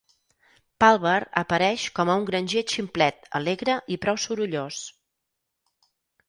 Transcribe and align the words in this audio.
Palver 0.83 1.17
apareix 1.41 1.83
com 1.99 2.11
a 2.11 2.15
un 2.21 2.25
granger 2.29 2.63
ximplet, 2.71 3.29
alegre 3.41 3.77
i 3.97 3.99
prou 4.07 4.19
sorollós. 4.25 4.81